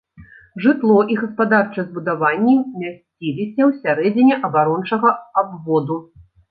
Жытло 0.63 0.95
і 1.15 1.17
гаспадарчыя 1.23 1.85
збудаванні 1.91 2.57
мясціліся 2.81 3.61
ўсярэдзіне 3.71 4.35
абарончага 4.51 5.09
абводу. 5.45 6.05